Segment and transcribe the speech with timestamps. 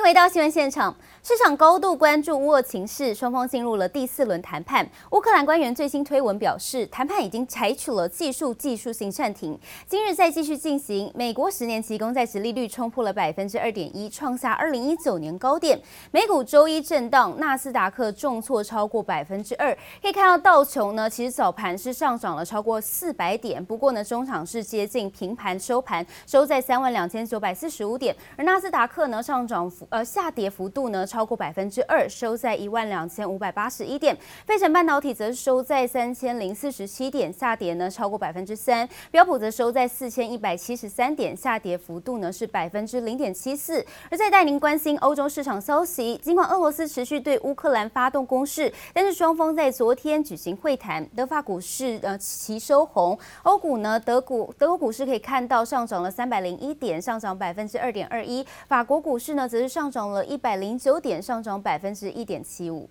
[0.00, 0.96] 迎回到新闻现场。
[1.22, 4.88] 市场高度关注乌俄情势，双方进入了第四轮谈判。
[5.10, 11.12] 乌克兰官员最新推文表示，谈判已经采取了技术技术性暂停，今日再继续进行。
[11.14, 15.78] 美国十年期公债殖利率冲破了百分之二点一，创下二零一九年高点。
[16.10, 19.76] 美股周一震荡，纳斯达克重挫超过百分之二。
[20.00, 28.16] 可以看到道琼呢，其实早盘是上涨了超过四百点，不过呢，中场是接近平盘收盘，收在三万两千九百四十五点。
[28.38, 34.16] 而纳斯达克呢，上涨幅呃下跌幅度呢，超过百分之二，收在一万两千五百八十一点。
[34.46, 38.88] 费城半导体则收在三千零四十七点，下跌呢超过百分之三。
[39.10, 43.84] 标普则收在四千一百七十三点，下跌幅度呢是百分之零点七四。
[44.08, 51.04] 而在带您关心欧洲市场消息，尽管俄罗斯持续对乌克兰发动攻势，但是双方在昨天举行会谈。
[51.16, 58.46] 德法股市呃齐收红，欧股呢德股德国股市可以看到上涨了三百零一点，上涨百分之二点二一。
[58.68, 62.88] 法国股市呢则是上涨了一百零九点，上涨百分之一点七五。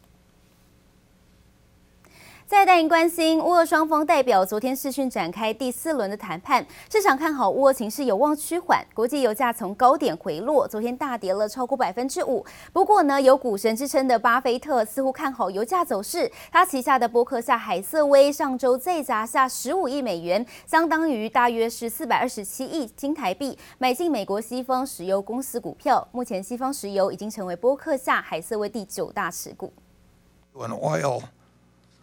[2.50, 12.44] 再带您关心，乌俄双方代表昨天视讯展开第四轮的谈判，市场看好乌俄情势有望趋缓，国际油价从高点回落，昨天大跌了超过百分之五。
[12.74, 26.06] 不过呢，有股神之称的巴菲特似乎看好油价走势，他旗下的波克夏海瑟威上周再砸下十五亿美元，相当于大约是四百二十七亿新台币，买进美国西方石油公司股票。
[26.12, 29.72] 目前西方石油已经成为波克夏海瑟威第九大持股。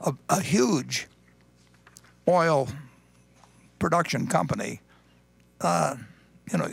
[0.00, 1.08] A, a huge
[2.28, 2.68] oil
[3.78, 4.80] production company,
[5.60, 5.96] uh,
[6.50, 6.70] you know,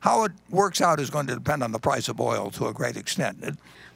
[0.00, 2.72] how it works out is going to depend on the price of oil to a
[2.72, 3.38] great extent.
[3.42, 3.54] It,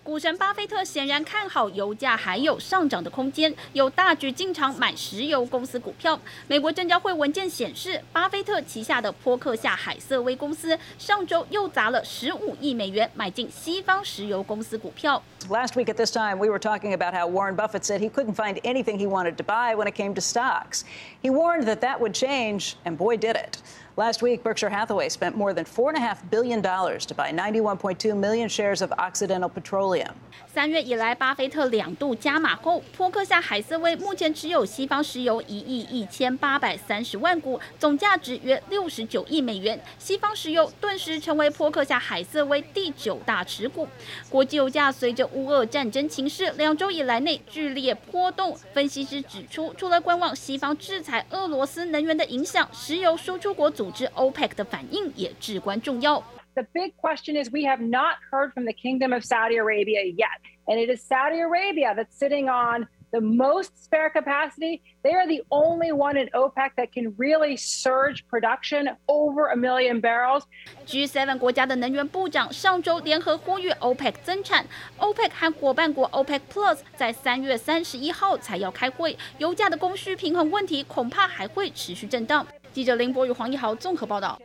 [0.08, 6.18] 股神巴菲特显然看好油价还有上涨的空间，有大举进场买石油公司股票。
[6.46, 15.22] 美国证交会文件显示，巴菲特旗下的波克夏海瑟威公司上周又砸了十五亿美元买进西方石油公司股票。
[15.50, 18.58] Last week at this time, we were talking about how Warren Buffett said he couldn't find
[18.64, 20.84] anything he wanted to buy when it came to stocks.
[21.22, 23.60] He warned that that would change, and boy, did it.
[23.98, 27.32] Last week, Berkshire Hathaway spent more than four and a half billion dollars to buy
[27.32, 30.12] 91.2 million shares of Occidental Petroleum.
[30.46, 39.80] 三月以来，巴菲特两度加码后，波克夏海瑟威目前持有西方石油一亿一千八百三十万股，总价值约六十九亿美元。
[39.98, 43.88] 西方石油顿时成为波克夏海瑟威第九大持股。
[44.30, 48.56] 国际油价随着乌俄战争情势，两周以来内剧烈波动。
[48.72, 56.23] 分析师指出，除了观望西方制裁俄罗斯能源的影响，石油输出国组 组织 OPEC 的反应也至关重要。
[56.55, 60.77] The big question is we have not heard from the Kingdom of Saudi Arabia yet, and
[60.77, 64.81] it is Saudi Arabia that's sitting on the most spare capacity.
[65.03, 69.99] They are the only one in OPEC that can really surge production over a million
[69.99, 70.43] barrels.
[70.85, 74.65] G7 国家的能源部长上周联合呼吁 OPEC 增产。
[74.99, 82.45] OPEC 和伙伴国 OPEC Plus 在三月三十一号才要开会，油价的供需平衡问题恐怕还会持续震荡。
[82.72, 84.38] 记者林博与黄一豪综合报道。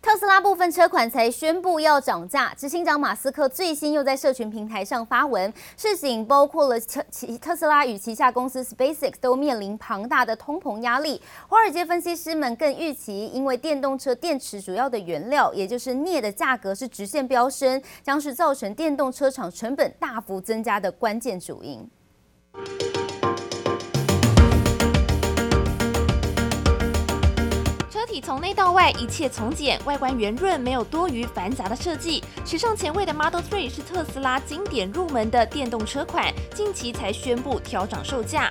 [0.00, 7.04] 特斯拉部分车款才宣布要涨价，执行长马斯克最新又在社群平台上发文，事情包括了特
[7.40, 11.22] 特斯拉与旗下公司 SpaceX 都面临庞大的通膨压力。
[11.46, 21.88] 华尔街分析师们更预期，因为电动车电池主要的原料，也就是镍的价格是直线飙升，将是造成电动车厂成本大幅增加的关键主因。
[27.92, 32.24] 车体从内到外，一切从简，外观圆润，没有多余繁杂的设计。
[32.42, 38.48] 时尚前卫的 Model 3是特斯拉经典入门的电动车款，近期才宣布调涨售价。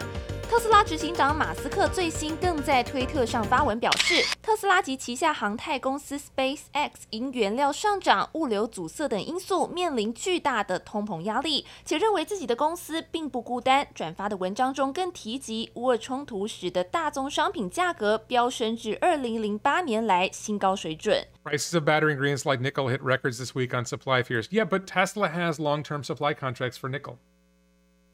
[0.51, 13.88] 特斯拉执行长马斯克最新更在推特上发文表示，特斯拉及旗下航太公司 SpaceX 因原料上涨、物流阻塞等因素，面临巨大的通膨压力，且认为自己的公司并不孤单。
[13.95, 21.25] 转发的文章中更提及，乌俄冲突使得大宗商品价格飙升至二零零八年来新高水准。
[21.45, 24.50] Prices of battery ingredients like nickel hit records this week on supply fears.
[24.50, 27.20] Yeah, but Tesla has long-term supply contracts for nickel.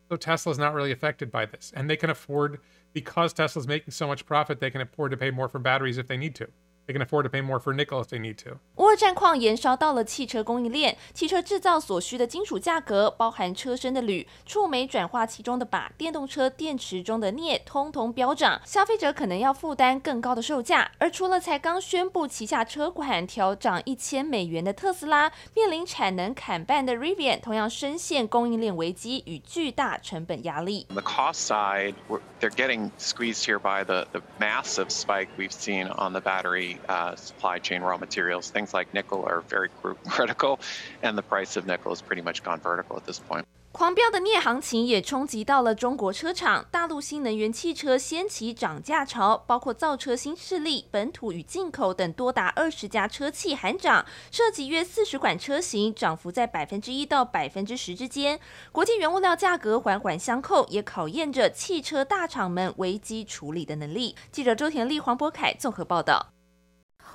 [0.10, 2.60] So Tesla's not really affected by this, and they can afford
[2.94, 6.08] because Tesla's making so much profit, they can afford to pay more for batteries if
[6.08, 6.48] they need to.
[6.88, 8.60] They can afford to pay more for nickel if they need to.
[8.78, 20.90] 乌战况延烧到了汽车供应链，汽车制造所需的金属价格，包含车身的铝、触媒转化器中的鈀、电动车电池中的镍，通通飙涨，消费者可能要负担更高的售价。
[20.98, 30.88] 而除了才刚宣布旗下车款调涨一千美元的特斯拉，面临产能砍半的 Rivian，同样深陷供应链危机与巨大成本压力。
[30.90, 31.96] The cost side,
[32.40, 36.77] they're getting squeezed here by the the massive spike we've seen on the battery.
[36.88, 38.52] Uh, supply chain raw materials.
[38.52, 39.70] Things like nickel are very
[40.10, 40.60] critical,
[41.02, 43.44] and the price of nickel has pretty much gone vertical at this point.
[43.74, 58.40] 狂飙的镍行情也冲击到了中国车厂，大陆新能源汽车掀起涨价潮，包括造车新势力、本土与进口等多达二十家车企喊涨，涉及约四十款车型，涨幅在百分之一到百分之十之间。
[58.72, 64.16] 国际原物料价格环环相扣，也考验着汽车大厂们危机处理的能力。
[64.32, 66.37] 记者周田丽、黄博凯综合报道。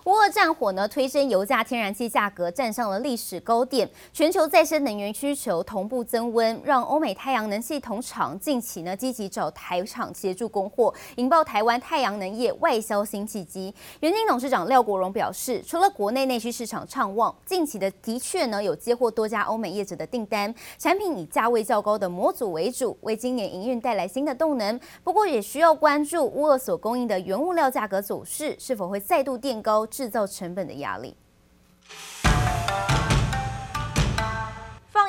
[0.05, 13.73] 乌俄战火呢，推升油价、天然气价格站上了历史高点，全球再生能源需求同步增温，让欧美太阳能系统厂近期呢积极找台厂协助供货，引爆台湾太阳能业外销新契机。
[14.01, 24.81] 元晶董事长廖国荣表示，除了国内内需市场畅旺，近期的的确呢有接获多家欧美业者的订单，产品以价位较高的模组为主，为今年营运带来新的动能。
[25.05, 29.87] 不过也需要关注乌俄所供应的原物料价格走势是否会再度垫高。
[29.93, 31.15] 制造成本的压力。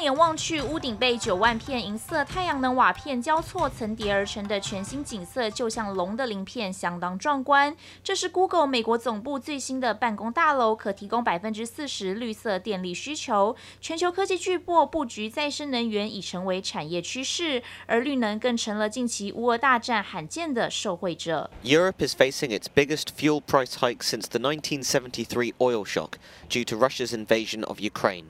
[0.03, 7.73] 眼望去，屋顶被九万片银色太阳能瓦片交错层叠而成的全新景色，就像龙的鳞片，相当壮观。
[8.03, 13.55] 这是 Google 美国总部最新的办公大楼，可提供百分之四十绿色电力需求。
[13.79, 21.49] 全球科技巨擘布局再生能源已成为产业趋势，而绿能更成了近期乌俄大战罕见的受惠者。
[21.63, 26.15] Europe is facing its biggest fuel price hike since the 1973 oil shock
[26.49, 28.25] due to Russia's invasion of Ukraine.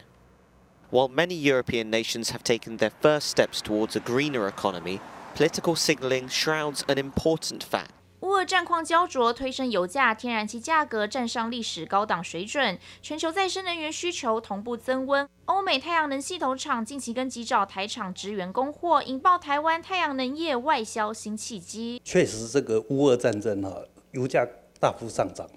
[0.93, 4.99] While many European nations have taken their first steps towards a greener economy,
[5.33, 7.87] political signaling shrouds an important fact.
[8.19, 15.27] 乌俄战况焦灼，推升油价、天然气价格站上历史高档水准，全球再生能源需求同步增温。
[15.45, 21.99] 欧美太阳能系统厂近期跟急找台厂支援供货，引爆台湾太阳能业外销新契机。
[22.05, 23.81] 确实，这个乌俄战争哈，
[24.11, 24.47] 油价
[24.79, 25.49] 大幅上涨。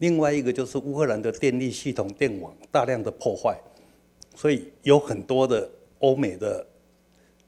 [0.00, 3.56] 另外一个就是乌克兰的电力系统电网大量的破坏。
[4.36, 5.68] 所以有很多的
[5.98, 6.64] 欧美的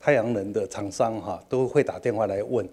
[0.01, 2.67] 太阳能的厂商哈，都会打电话来问，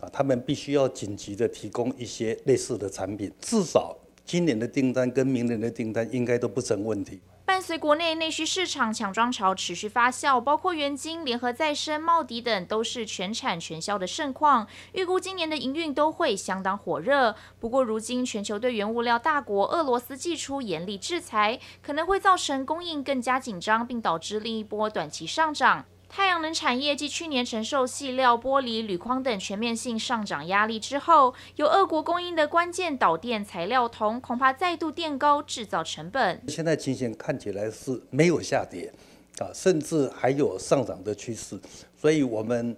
[0.00, 3.94] 啊，他们必须要紧急的提供一些类似的产品，至少
[4.24, 7.20] 今年的订单跟明年的订单应该都不成问题。
[7.58, 14.68] 伴随国内内需市场抢装潮持续发酵，包括元晶、联合再生、茂迪等都是全产全销的盛况。
[14.92, 17.34] 预估今年的营运都会相当火热。
[17.58, 25.84] 不过，如今全球对原物料大国俄罗斯寄出严厉制裁，可能会造成供应更加紧张，并导致另一波短期上涨。
[26.08, 36.40] 太阳能产业继去年承受细料、玻璃、铝框等全面性上涨压力之后，由俄国供应的关键导电材料铜恐怕再度垫高制造成本。
[36.48, 38.90] 现在情形看起来是没有下跌，
[39.38, 41.60] 啊，甚至还有上涨的趋势。
[41.94, 42.74] 所以，我们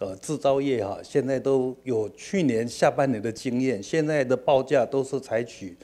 [0.00, 5.76] 呃制造业哈，现在都有去年下半年的经验，现在的报价都是采取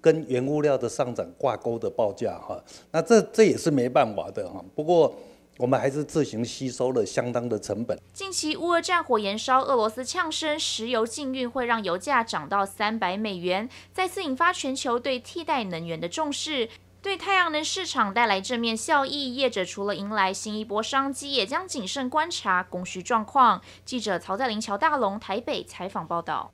[0.00, 2.58] 跟原物料的上涨挂钩的报价哈。
[2.90, 4.64] 那这这也是没办法的哈。
[4.74, 5.14] 不过。
[5.58, 8.00] 我们还是自行吸收了相当的成本。
[8.12, 16.68] 近期乌俄战火延烧，俄罗斯呛声石油禁运会让油价涨到三百美元，再次引发全球对替代能源的重视，
[17.02, 19.34] 对太阳能市场带来正面效益。
[19.34, 23.60] 业者除了迎来新一波商机，也将谨慎观察供需状况。
[23.84, 26.52] 记者曹在林、乔大龙台北采访报道。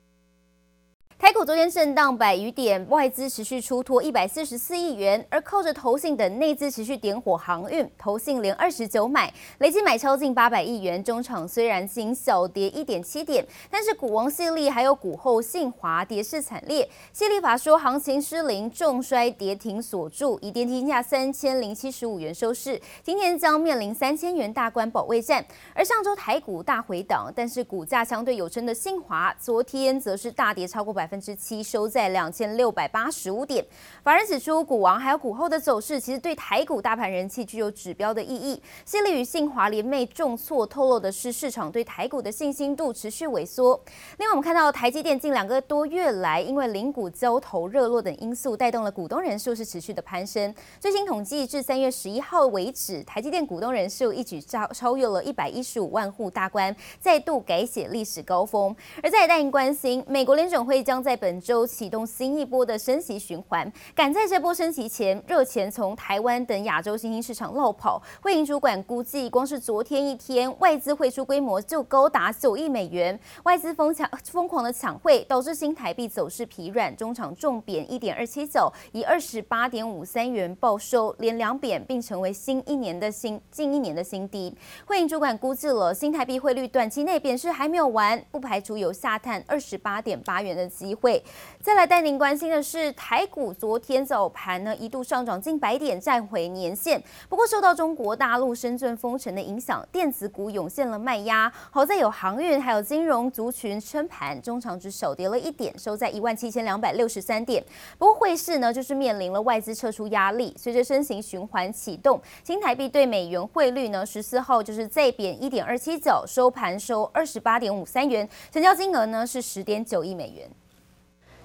[1.19, 11.03] 台股昨天震荡百余点，外资持续出脱一百四十四亿元，而靠着投信等内资持续点火航运，投信连二十九买，累计买超近八百亿元。
[11.03, 16.87] 中场虽然仅小跌一点七点，但是股王矽力还有股后信华跌势惨烈。
[17.11, 22.79] 矽力法说行情失灵，重摔跌停锁住，以跌停价三千零七十五元收市。
[23.01, 25.43] 今天将面临三千元大关保卫战。
[25.73, 31.06] 而上周台股大回档，但是股价相对有撑的信华，昨天则是大跌超过百。
[31.07, 33.65] 百分之七收在两千六百八十五点。
[34.03, 38.61] 法人指出，股王还有股后的走势，其实对台股大盘人气具有指标的意义。
[38.85, 43.81] 矽力与信华联袂重挫，透露的是市场对台股的信心度持续萎缩。
[44.17, 50.53] 另外，我们看到台积电近两个多月来，因为零股交投热络等因素，带动了股东人数是持续的攀升。
[50.77, 58.75] 最新统计至三月十一号为止，台积电股东人数一举超超越了一百一十五万户大关，再度改写历史高峰。
[59.01, 68.01] 而在带您关心，美国联准会将在本周启动新一波的升息循环，赶在这波升息前，热钱从台湾等亚洲新兴市场落跑。
[68.21, 73.19] 汇银主管估计，光是昨天一天，外资汇出规模就高达九亿美元。
[73.43, 84.55] 外资疯抢疯狂的抢汇，导致新台币走势疲软，中场重贬一点二七九，以二十八点五三元报收，连两贬，并成为新一年的新近一年的新低。
[84.85, 91.21] 汇银主管估计了新台币汇率短期内贬势还没有完，不排除有下探二十八点八元的机机会。
[91.61, 97.01] 再来带您关心的是，台股昨天早盘呢一度上涨近百点，站回年线。
[97.27, 101.51] 不过受到中国大陆深圳封城的影响，电子股涌现了卖压。
[101.69, 107.61] 好在有航运还有金融族群撑盘，中场只小跌了一点，收在一万七千两百六十三点。
[107.97, 120.49] 不过汇市呢就是面临了外资撤出压力，随着升息循环启动，新台币对美元汇率呢十四号就是再贬一点二七角，收盘收二十八点五三元，成交金额呢是十点九亿美元。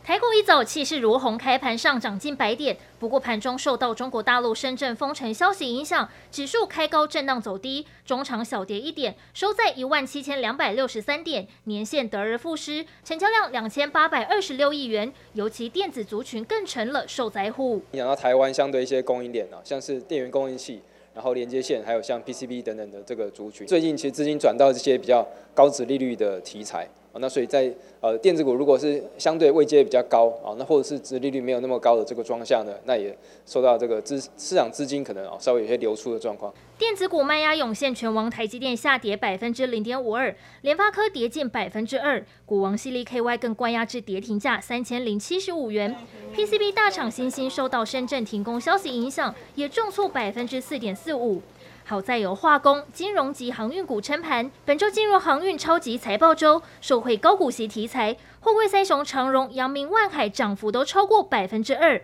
[0.05, 2.77] 台股一早气势如虹，开盘上涨近百点。
[2.99, 15.13] 不过盘中受到中国大陆深圳封城消息影响，指数开高震荡走低，中场小跌一点，收在一万七千两百六十三点，年线得而复失，成交量两千八百二十六亿元。
[15.35, 17.81] 尤其电子族群更成了受灾户。
[17.93, 20.83] 影响到台湾相对一些供应链啊，像是电源供应器，
[21.15, 26.89] 然后连接线，还有像 PCB 等等的这个族群，最近其实资金转到这些比较高值利率的题材。
[27.19, 33.16] 那所以在呃电子股如果是相对位阶比较高啊，那或者是殖利率没有那么高的这个状况下呢，那也
[33.47, 36.52] 受到这个资市场资金可能啊稍微有些流出的状况。
[36.78, 45.95] 电子股卖压涌现，权王台积电下跌百分之零点五二，联发科跌近百分之二，股王矽力 KY 更关押至跌停价三千零七十五元。
[46.35, 51.40] PCB 大厂欣兴受到深圳停工消息影响，也重挫百分之四点四五。
[51.93, 62.01] 好在有化工、金融及航运股撑盘，本周进入航运超级财报周，受惠高股息题材，货柜三雄长荣、阳明、万海涨幅都超过百分之二。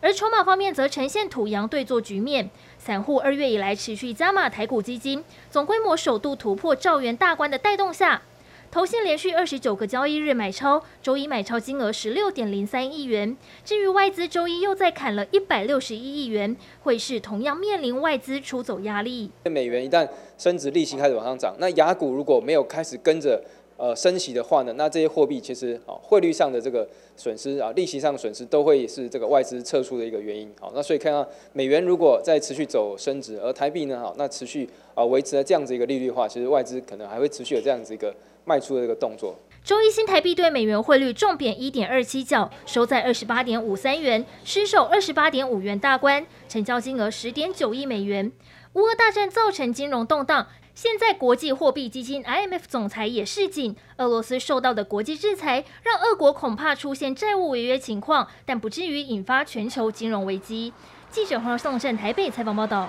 [0.00, 8.22] 而筹码方面则呈现土洋对坐局面，散户二月以来持续加码台股基金，总规模首度突破兆元大关的带动下。
[8.70, 13.34] 投信连续二十九个交易日买超，周一买超金额十六点零三亿元。
[13.64, 19.30] 至于外资，周一又再砍了一百六十一亿元，汇市同样面临外资出走压力。
[19.44, 20.06] 美元一旦
[20.36, 23.42] 升值，利息开始往上涨，那雅股如果没有开始跟着
[23.78, 30.52] 呃升息的话呢，那这些货币其实啊汇率上的这个损失啊，利息上的损失都会是这个外资撤出的一个原因。
[30.60, 38.14] 好，那所以看到美元如果再持续走升值，而台币呢，好，那持续啊维持了这样子一个利率的话，其实外资可能还会持续有这样子一个。
[38.48, 39.38] 卖出的这个动作。
[39.62, 48.32] 周一新台币对美元汇率重贬一点二七角，收在二十八点五三元，失守二十八点五元大关，成交金额十点九亿美元。
[48.72, 60.72] 乌俄大战造成金融动荡，现在国际货币基金 IMF 总裁也示警，俄罗斯受到的国际制裁让俄国恐怕出现债务违约情况，但不至于引发全球金融危机。
[61.10, 62.88] 记者黄颂胜台北采访报道。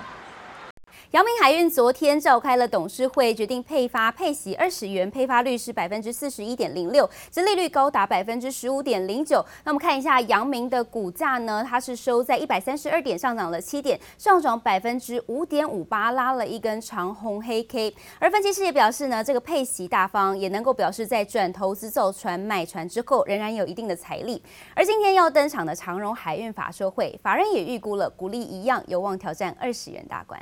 [1.11, 9.43] 阳明海运昨天召开了董事会，决定配发配息二十元，配发率是百分之四十一点零六，殖利率高达百分之十五点零九。
[9.63, 17.91] 那我们看一下阳明的股价呢，它是收在一百三十二点，上涨了七点，上涨百分之五点五八，拉了一根长红黑 K。
[18.19, 24.39] 而分析师也表示呢，这个配息大方，也能够表示在转投资造船买船之后，仍然有一定的财力。
[24.75, 30.39] 而今天要登场的长荣海运法说会，法人也预估了股利一样有望挑战二十元大关。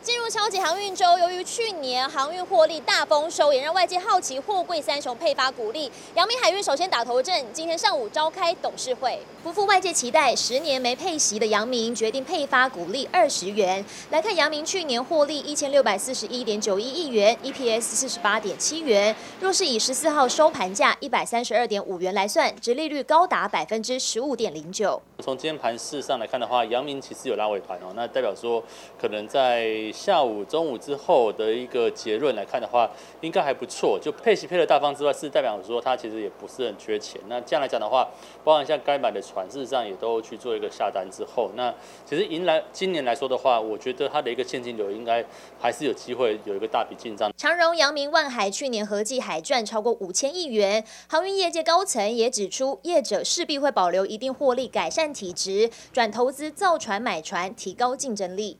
[0.00, 5.90] 进入超级航运周，由于去年航运获利大丰收，也让外界好奇货柜三雄配发股利。
[6.14, 13.84] 阳明海运首先打头阵，今天上午召开董事会，不负外界期待，十年没配息的阳明决定配发股利二十元。
[14.10, 19.14] 来看阳明去年获利一千六百四十一点九一亿元，EPS 四十八点七元。
[19.40, 25.02] 若是以十四号收盘价一百三十二点五元来算，殖利率高达百分之十五点零九。
[25.18, 28.62] 从今天盘势上来看的话，阳明其实有拉尾盘哦，那代表说
[28.98, 29.87] 可能在。
[29.92, 32.90] 下午、中午之后的一个结论来看的话，
[33.20, 33.98] 应该还不错。
[34.00, 37.20] 就配息配的大方之外，是代表说它其实也不是很缺钱。
[37.28, 38.08] 那这样来讲的话，
[38.44, 45.24] 包含像该买的船，事实上也都去做一个下单之后，那其实迎来今年来说的话，我觉得它的一个现金流应该
[45.60, 47.32] 还是有机会有一个大笔进账。
[47.36, 58.58] 长荣、阳明、万海去年合计海赚超过五千亿元，航运业界高层也指出，业者势必会保留一定获利，改善体质，转投资造船买船，提高竞争力。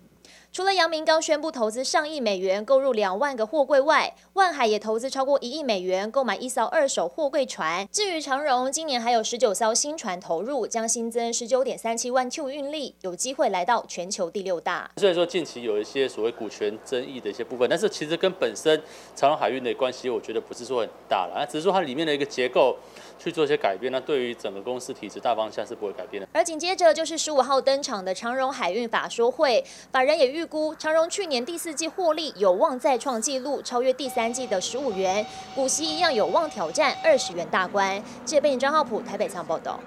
[0.51, 7.87] 除了阳明刚宣布投资上亿美元购入两万个货柜外，万海也投资超过一亿美元购买一艘二手货柜船。
[7.93, 14.91] 至于长荣，今年还有十九艘新船投入，将新增十九点三七万 Q 运力，有机会来到全球第六大。
[14.97, 18.83] 虽然说近期有一些所谓股权争议的一些部分，但是其实跟本身
[19.15, 22.75] 长荣海运的关系，我觉得不是说很大了，只是说它里面的一个结构
[23.19, 26.29] 去做一些改变，那对于整个公司体制大方向是不会改变的。
[26.33, 29.63] 而紧接着就是十五号登场的长荣海运法说会，
[29.93, 30.38] 法人也预。
[30.39, 38.01] 预估长荣去年第四季获利有望再创纪录，超越第三季的十五元，股息一样有望挑战二十元大关。
[38.25, 39.81] 谢背景张浩普台北仓报道。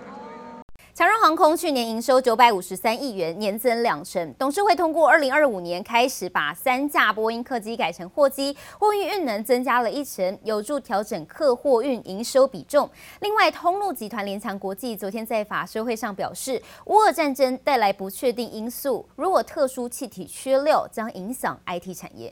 [1.01, 4.36] 长荣航空去年营收九百五十三亿元，年增两成。
[4.38, 12.88] 董事会通过二零二五年开始把三架波音客机改成货机，货运运能增加了一成，有助调整客货运营收比重。
[13.22, 22.31] 另外，通路集团联强国际昨天在法说会上表示，乌俄战争带来不确定因素，如果特殊气体缺料，将影响 IT 产业。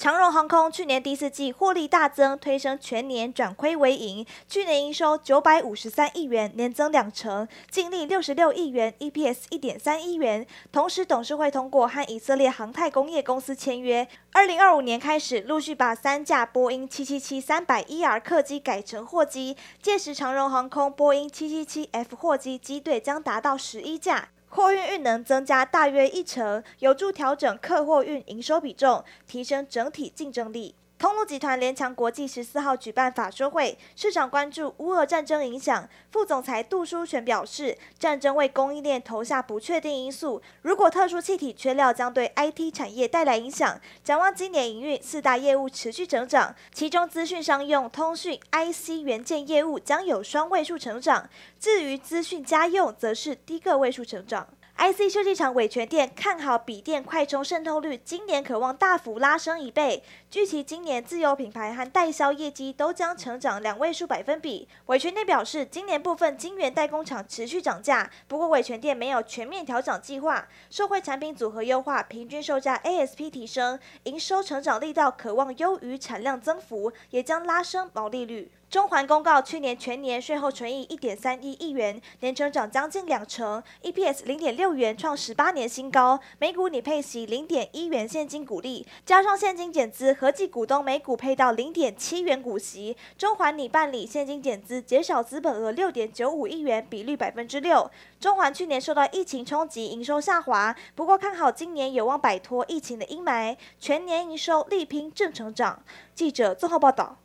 [0.00, 4.24] 长荣航空去年第四季获利大增，推升全年转亏为盈。
[4.48, 10.46] 去年营收九百五十三亿元，年增两成，净利六十六亿元，EPS 一点三一元。
[10.72, 24.30] 同时，董事会通过和以色列航太工业公司签约，二零二五年开始陆续把三架波音七七七三百 ER 客机改成货机，届时长荣航空波音七七七 F 货机机队将达到十一架。
[24.50, 30.74] 货运运能增加大约一成，有助调整客货运营收比重，提升整体竞争力。
[31.00, 35.88] 通路集团联强国际十四号举办法说会，市场关注乌俄战争影响。
[36.12, 43.80] 副总裁杜书全表示，战争为供应链投下不确定因素，如果特殊气体缺料将对 IT 产业带来影响。
[44.04, 54.46] 展望今年营运四大业务持续成长，其中资讯商用、通讯 IC 元件业务将有双位数成长，至于资讯家用则是低个位数成长。
[54.80, 60.02] IC 设计厂伟诠电看好笔电快充渗透率，今年可望大幅拉升一倍。
[60.30, 64.66] 据其今年自有品牌和代销业绩都将成长两位数百分比。
[64.86, 70.48] 伟诠电表示，今年部分晶圆代工厂持续涨价，不过伟诠电没有全面调涨计划。
[70.70, 78.50] 受惠产品组合优化，平均售价 ASP 提升，营收成长力道可望优于产量增幅，也将拉升毛利率。
[78.70, 86.20] 中环公告，去年全年税后纯益一点三一亿元，年成长将近两成，EPS 零点六元，创十八年新高。
[86.38, 92.96] 每股拟配息零点一元现金股利，加上现金减资，合计股东每股配到零点七元股息。
[93.18, 97.90] 中环拟办理现金减资，减少资本额六点九五亿元，比率百分之六。
[98.20, 105.82] 中环去年受到疫情冲击，营收下滑，不过看好今年有望摆脱疫情的阴霾，全年营收力拼正成长。
[106.14, 107.16] 记者综合报道。